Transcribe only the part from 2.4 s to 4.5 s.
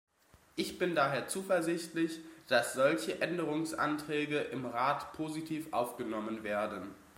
dass solche Änderungsanträge